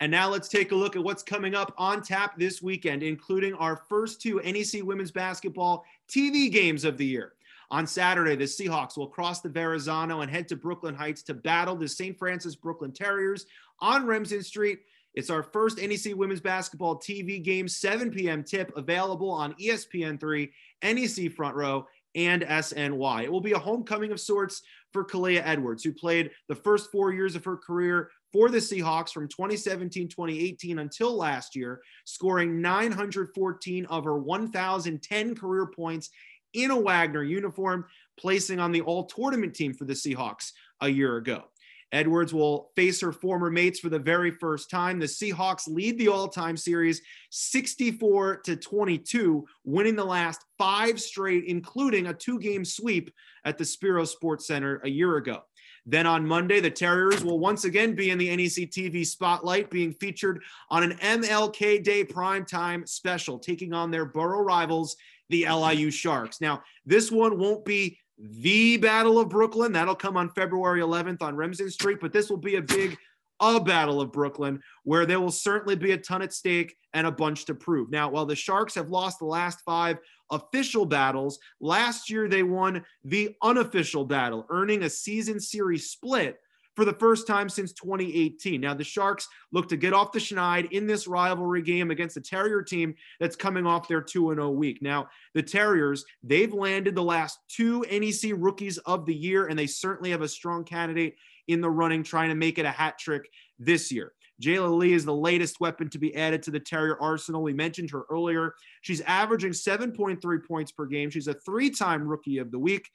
And 0.00 0.12
now 0.12 0.28
let's 0.28 0.48
take 0.48 0.70
a 0.70 0.76
look 0.76 0.94
at 0.94 1.02
what's 1.02 1.22
coming 1.22 1.54
up 1.54 1.74
on 1.76 2.02
tap 2.02 2.38
this 2.38 2.62
weekend, 2.62 3.02
including 3.02 3.54
our 3.54 3.76
first 3.88 4.22
two 4.22 4.40
NEC 4.44 4.82
women's 4.84 5.10
basketball 5.10 5.84
TV 6.08 6.50
games 6.50 6.84
of 6.84 6.96
the 6.96 7.06
year. 7.06 7.32
On 7.70 7.86
Saturday, 7.86 8.36
the 8.36 8.44
Seahawks 8.44 8.96
will 8.96 9.08
cross 9.08 9.40
the 9.40 9.48
Verrazano 9.48 10.20
and 10.20 10.30
head 10.30 10.48
to 10.48 10.56
Brooklyn 10.56 10.94
Heights 10.94 11.22
to 11.24 11.34
battle 11.34 11.76
the 11.76 11.88
St. 11.88 12.16
Francis 12.18 12.54
Brooklyn 12.54 12.92
Terriers 12.92 13.46
on 13.80 14.06
Remsen 14.06 14.42
Street. 14.42 14.80
It's 15.14 15.30
our 15.30 15.42
first 15.42 15.78
NEC 15.78 16.14
women's 16.14 16.40
basketball 16.40 16.96
TV 16.96 17.42
game, 17.42 17.66
7 17.66 18.10
p.m. 18.10 18.44
tip, 18.44 18.72
available 18.76 19.30
on 19.30 19.54
ESPN3 19.54 20.50
NEC 20.82 21.32
Front 21.32 21.56
Row, 21.56 21.86
and 22.14 22.42
SNY. 22.42 23.24
It 23.24 23.32
will 23.32 23.40
be 23.40 23.52
a 23.52 23.58
homecoming 23.58 24.12
of 24.12 24.20
sorts 24.20 24.62
for 24.92 25.04
Kalea 25.04 25.42
Edwards, 25.44 25.84
who 25.84 25.92
played 25.92 26.30
the 26.48 26.54
first 26.54 26.90
four 26.90 27.12
years 27.12 27.36
of 27.36 27.44
her 27.44 27.56
career 27.56 28.10
for 28.32 28.48
the 28.50 28.58
Seahawks 28.58 29.10
from 29.10 29.28
2017 29.28 30.08
2018 30.08 30.78
until 30.78 31.16
last 31.16 31.56
year, 31.56 31.80
scoring 32.04 32.60
914 32.60 33.86
of 33.86 34.04
her 34.04 34.18
1,010 34.18 35.34
career 35.34 35.66
points 35.66 36.10
in 36.54 36.70
a 36.70 36.78
Wagner 36.78 37.22
uniform, 37.22 37.84
placing 38.18 38.60
on 38.60 38.72
the 38.72 38.80
all 38.80 39.04
tournament 39.04 39.54
team 39.54 39.74
for 39.74 39.84
the 39.84 39.94
Seahawks 39.94 40.52
a 40.80 40.88
year 40.88 41.16
ago. 41.16 41.44
Edwards 41.90 42.34
will 42.34 42.70
face 42.76 43.00
her 43.00 43.12
former 43.12 43.50
mates 43.50 43.80
for 43.80 43.88
the 43.88 43.98
very 43.98 44.30
first 44.30 44.70
time. 44.70 44.98
The 44.98 45.06
Seahawks 45.06 45.66
lead 45.66 45.98
the 45.98 46.08
all-time 46.08 46.56
series 46.56 47.00
64 47.30 48.42
to 48.44 48.56
22, 48.56 49.46
winning 49.64 49.96
the 49.96 50.04
last 50.04 50.44
five 50.58 51.00
straight, 51.00 51.44
including 51.44 52.06
a 52.06 52.14
two-game 52.14 52.64
sweep 52.64 53.10
at 53.44 53.56
the 53.56 53.64
Spiro 53.64 54.04
Sports 54.04 54.46
Center 54.46 54.80
a 54.84 54.88
year 54.88 55.16
ago. 55.16 55.42
Then 55.90 56.06
on 56.06 56.26
Monday, 56.26 56.60
the 56.60 56.70
Terriers 56.70 57.24
will 57.24 57.38
once 57.38 57.64
again 57.64 57.94
be 57.94 58.10
in 58.10 58.18
the 58.18 58.28
NEC 58.28 58.70
TV 58.70 59.06
spotlight, 59.06 59.70
being 59.70 59.94
featured 59.94 60.42
on 60.68 60.82
an 60.82 60.98
MLK 60.98 61.82
Day 61.82 62.04
primetime 62.04 62.86
special, 62.86 63.38
taking 63.38 63.72
on 63.72 63.90
their 63.90 64.04
borough 64.04 64.42
rivals, 64.42 64.96
the 65.30 65.48
LIU 65.48 65.90
Sharks. 65.90 66.42
Now, 66.42 66.62
this 66.84 67.10
one 67.10 67.38
won't 67.38 67.64
be 67.64 67.98
the 68.18 68.76
Battle 68.76 69.18
of 69.18 69.30
Brooklyn. 69.30 69.72
That'll 69.72 69.94
come 69.94 70.18
on 70.18 70.28
February 70.30 70.82
11th 70.82 71.22
on 71.22 71.36
Remsen 71.36 71.70
Street, 71.70 72.00
but 72.02 72.12
this 72.12 72.28
will 72.28 72.36
be 72.36 72.56
a 72.56 72.62
big 72.62 72.98
a 73.40 73.58
Battle 73.58 74.00
of 74.00 74.12
Brooklyn 74.12 74.60
where 74.82 75.06
there 75.06 75.20
will 75.20 75.30
certainly 75.30 75.76
be 75.76 75.92
a 75.92 75.96
ton 75.96 76.22
at 76.22 76.34
stake 76.34 76.76
and 76.92 77.06
a 77.06 77.12
bunch 77.12 77.44
to 77.46 77.54
prove. 77.54 77.90
Now, 77.90 78.10
while 78.10 78.26
the 78.26 78.36
Sharks 78.36 78.74
have 78.74 78.90
lost 78.90 79.20
the 79.20 79.26
last 79.26 79.60
five 79.64 79.98
official 80.30 80.84
battles, 80.84 81.38
last 81.60 82.10
year 82.10 82.28
they 82.28 82.42
won 82.42 82.84
the 83.04 83.34
unofficial 83.42 84.04
battle, 84.04 84.46
earning 84.50 84.82
a 84.82 84.90
season 84.90 85.40
series 85.40 85.90
split 85.90 86.38
for 86.78 86.84
the 86.84 86.92
first 86.92 87.26
time 87.26 87.48
since 87.48 87.72
2018. 87.72 88.60
Now, 88.60 88.72
the 88.72 88.84
Sharks 88.84 89.26
look 89.50 89.68
to 89.68 89.76
get 89.76 89.92
off 89.92 90.12
the 90.12 90.20
schneid 90.20 90.70
in 90.70 90.86
this 90.86 91.08
rivalry 91.08 91.60
game 91.60 91.90
against 91.90 92.14
the 92.14 92.20
Terrier 92.20 92.62
team 92.62 92.94
that's 93.18 93.34
coming 93.34 93.66
off 93.66 93.88
their 93.88 94.00
2 94.00 94.32
0 94.32 94.50
week. 94.50 94.80
Now, 94.80 95.08
the 95.34 95.42
Terriers, 95.42 96.04
they've 96.22 96.52
landed 96.52 96.94
the 96.94 97.02
last 97.02 97.40
two 97.48 97.84
NEC 97.90 98.32
rookies 98.36 98.78
of 98.78 99.06
the 99.06 99.14
year, 99.14 99.48
and 99.48 99.58
they 99.58 99.66
certainly 99.66 100.10
have 100.10 100.22
a 100.22 100.28
strong 100.28 100.62
candidate 100.62 101.16
in 101.48 101.60
the 101.60 101.68
running 101.68 102.04
trying 102.04 102.28
to 102.28 102.36
make 102.36 102.58
it 102.58 102.64
a 102.64 102.70
hat 102.70 102.96
trick 102.96 103.28
this 103.58 103.90
year. 103.90 104.12
Jayla 104.42 104.76
Lee 104.76 104.92
is 104.92 105.04
the 105.04 105.14
latest 105.14 105.60
weapon 105.60 105.90
to 105.90 105.98
be 105.98 106.14
added 106.14 106.42
to 106.44 106.50
the 106.50 106.60
Terrier 106.60 106.96
arsenal. 107.00 107.42
We 107.42 107.52
mentioned 107.52 107.90
her 107.90 108.04
earlier. 108.10 108.54
She's 108.82 109.00
averaging 109.02 109.50
7.3 109.50 110.46
points 110.46 110.72
per 110.72 110.86
game. 110.86 111.10
She's 111.10 111.28
a 111.28 111.34
three 111.34 111.70
time 111.70 112.06
rookie 112.06 112.38
of 112.38 112.50
the 112.50 112.58
week 112.58 112.88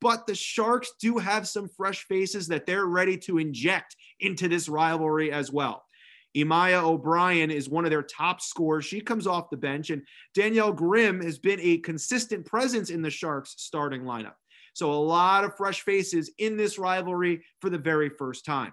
but 0.00 0.26
the 0.26 0.34
Sharks 0.34 0.92
do 1.00 1.18
have 1.18 1.48
some 1.48 1.68
fresh 1.68 2.04
faces 2.04 2.46
that 2.48 2.66
they're 2.66 2.86
ready 2.86 3.16
to 3.18 3.38
inject 3.38 3.96
into 4.20 4.48
this 4.48 4.68
rivalry 4.68 5.32
as 5.32 5.50
well. 5.50 5.84
Emaya 6.36 6.82
O'Brien 6.82 7.50
is 7.50 7.68
one 7.68 7.84
of 7.84 7.90
their 7.90 8.02
top 8.02 8.40
scorers. 8.40 8.84
She 8.84 9.00
comes 9.00 9.26
off 9.26 9.50
the 9.50 9.56
bench, 9.56 9.90
and 9.90 10.02
Danielle 10.34 10.72
Grimm 10.72 11.20
has 11.22 11.38
been 11.38 11.58
a 11.60 11.78
consistent 11.78 12.46
presence 12.46 12.90
in 12.90 13.02
the 13.02 13.10
Sharks 13.10 13.54
starting 13.56 14.02
lineup. 14.02 14.34
So, 14.74 14.92
a 14.92 14.94
lot 14.94 15.44
of 15.44 15.56
fresh 15.56 15.80
faces 15.80 16.30
in 16.38 16.56
this 16.56 16.78
rivalry 16.78 17.42
for 17.60 17.70
the 17.70 17.78
very 17.78 18.10
first 18.10 18.44
time. 18.44 18.72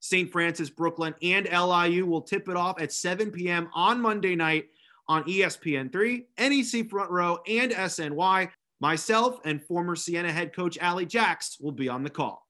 St. 0.00 0.30
Francis, 0.30 0.70
Brooklyn, 0.70 1.14
and 1.22 1.46
LIU 1.46 2.06
will 2.06 2.22
tip 2.22 2.48
it 2.48 2.56
off 2.56 2.80
at 2.80 2.92
7 2.92 3.30
p.m. 3.30 3.68
on 3.74 4.00
Monday 4.00 4.36
night 4.36 4.66
on 5.08 5.24
ESPN3, 5.24 6.24
NEC 6.38 6.88
Front 6.88 7.10
Row, 7.10 7.38
and 7.48 7.72
SNY. 7.72 8.50
Myself 8.80 9.40
and 9.44 9.62
former 9.62 9.96
Siena 9.96 10.30
head 10.30 10.54
coach 10.54 10.78
Ali 10.78 11.04
Jaques 11.04 11.58
will 11.60 11.72
be 11.72 11.88
on 11.88 12.04
the 12.04 12.10
call. 12.10 12.46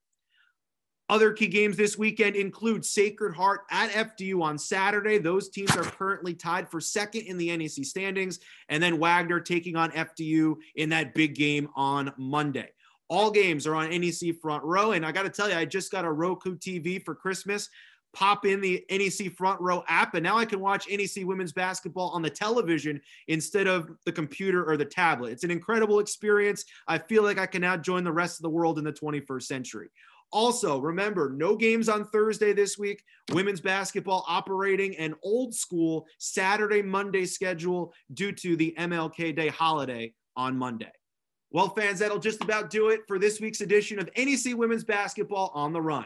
Other 1.11 1.33
key 1.33 1.47
games 1.47 1.78
this 1.78 1.97
weekend 1.97 2.37
include 2.37 2.85
Sacred 2.85 3.35
Heart 3.35 3.62
at 3.71 3.90
FDU 3.90 4.43
on 4.43 4.59
Saturday. 4.59 5.17
Those 5.17 5.49
teams 5.49 5.75
are 5.75 5.83
currently 5.83 6.35
tied 6.35 6.71
for 6.71 6.83
second 6.83 7.23
in 7.23 7.38
the 7.38 7.57
NEC 7.57 7.83
standings. 7.87 8.40
And 8.69 8.83
then 8.83 8.99
Wagner 8.99 9.40
taking 9.40 9.75
on 9.75 9.90
FDU 9.93 10.57
in 10.75 10.90
that 10.90 11.14
big 11.14 11.35
game 11.35 11.71
on 11.75 12.12
Monday. 12.19 12.69
All 13.09 13.31
games 13.31 13.67
are 13.67 13.75
on 13.75 13.91
NEC 13.91 14.37
front 14.41 14.62
row. 14.65 14.93
And 14.93 15.05
I 15.05 15.12
got 15.12 15.23
to 15.23 15.31
tell 15.31 15.49
you, 15.49 15.57
I 15.57 15.65
just 15.65 15.91
got 15.91 16.05
a 16.05 16.12
Roku 16.12 16.57
TV 16.57 17.03
for 17.05 17.15
Christmas 17.15 17.69
pop 18.12 18.47
in 18.47 18.61
the 18.61 18.85
NEC 18.91 19.33
front 19.37 19.61
row 19.61 19.85
app, 19.88 20.15
and 20.15 20.23
now 20.23 20.37
I 20.38 20.45
can 20.45 20.61
watch 20.61 20.88
NEC 20.91 21.25
women's 21.27 21.53
basketball 21.53 22.11
on 22.11 22.23
the 22.23 22.31
television 22.31 23.00
instead 23.29 23.67
of 23.67 23.91
the 24.07 24.12
computer 24.12 24.69
or 24.69 24.77
the 24.77 24.85
tablet. 24.85 25.33
It's 25.33 25.45
an 25.45 25.50
incredible 25.50 26.00
experience. 26.00 26.65
I 26.87 26.99
feel 26.99 27.23
like 27.23 27.38
I 27.38 27.47
can 27.47 27.61
now 27.61 27.77
join 27.77 28.05
the 28.05 28.12
rest 28.12 28.38
of 28.38 28.43
the 28.43 28.50
world 28.50 28.79
in 28.79 28.85
the 28.85 28.93
21st 28.93 29.43
century. 29.43 29.88
Also, 30.31 30.79
remember, 30.79 31.31
no 31.31 31.57
games 31.57 31.88
on 31.88 32.05
Thursday 32.05 32.53
this 32.53 32.77
week. 32.77 33.03
Women's 33.33 33.62
basketball 33.62 34.25
operating 34.29 34.95
an 34.97 35.15
old 35.23 35.55
school 35.55 36.07
Saturday, 36.19 36.83
Monday 36.83 37.25
schedule 37.25 37.95
due 38.12 38.33
to 38.33 38.57
the 38.57 38.75
MLK 38.79 39.35
Day 39.35 39.49
holiday 39.49 40.12
on 40.37 40.57
Monday. 40.57 40.93
Well, 41.50 41.71
fans, 41.71 42.00
that'll 42.00 42.19
just 42.19 42.43
about 42.43 42.69
do 42.69 42.90
it 42.90 43.00
for 43.09 43.19
this 43.19 43.40
week's 43.40 43.62
edition 43.62 43.99
of 43.99 44.11
NEC 44.17 44.55
Women's 44.55 44.85
Basketball 44.85 45.50
on 45.55 45.73
the 45.73 45.81
Run. 45.81 46.05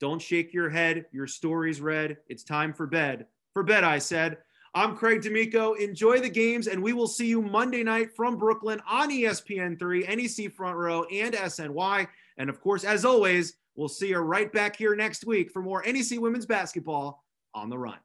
Don't 0.00 0.20
shake 0.20 0.52
your 0.52 0.68
head. 0.68 1.06
Your 1.12 1.26
story's 1.26 1.80
read. 1.80 2.18
It's 2.28 2.44
time 2.44 2.74
for 2.74 2.86
bed. 2.86 3.26
For 3.54 3.62
bed, 3.62 3.84
I 3.84 3.98
said. 3.98 4.36
I'm 4.74 4.94
Craig 4.94 5.22
D'Amico. 5.22 5.72
Enjoy 5.72 6.20
the 6.20 6.28
games, 6.28 6.66
and 6.66 6.82
we 6.82 6.92
will 6.92 7.06
see 7.06 7.26
you 7.26 7.40
Monday 7.40 7.82
night 7.82 8.14
from 8.14 8.36
Brooklyn 8.36 8.82
on 8.86 9.08
ESPN3, 9.10 10.14
NEC 10.14 10.52
Front 10.52 10.76
Row, 10.76 11.04
and 11.04 11.32
SNY. 11.34 12.06
And 12.36 12.50
of 12.50 12.60
course, 12.60 12.84
as 12.84 13.06
always, 13.06 13.56
we'll 13.76 13.88
see 13.88 14.08
you 14.08 14.18
right 14.18 14.52
back 14.52 14.76
here 14.76 14.94
next 14.94 15.24
week 15.24 15.50
for 15.50 15.62
more 15.62 15.82
NEC 15.86 16.20
Women's 16.20 16.44
Basketball 16.44 17.24
on 17.54 17.70
the 17.70 17.78
Run. 17.78 17.96